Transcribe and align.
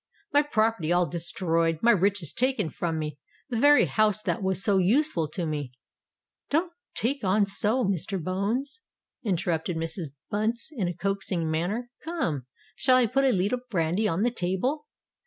My 0.33 0.41
property 0.41 0.91
all 0.91 1.05
destroyed—my 1.07 1.91
riches 1.91 2.33
taken 2.33 2.71
from 2.71 2.97
me—the 2.97 3.59
very 3.59 3.85
house 3.85 4.19
that 4.23 4.41
was 4.41 4.63
so 4.63 4.79
useful 4.79 5.27
to 5.27 5.45
me——" 5.45 5.73
"Don't 6.49 6.73
take 6.95 7.23
on 7.23 7.45
so, 7.45 7.85
Mr. 7.85 8.19
Bones!" 8.19 8.81
interrupted 9.23 9.77
Mrs. 9.77 10.05
Bunce, 10.31 10.69
in 10.71 10.87
a 10.87 10.95
coaxing 10.95 11.51
manner. 11.51 11.91
"Come—shall 12.03 12.97
I 12.97 13.05
put 13.05 13.25
a 13.25 13.29
leetle 13.31 13.59
brandy 13.69 14.07
on 14.07 14.23
the 14.23 14.31
table?" 14.31 14.87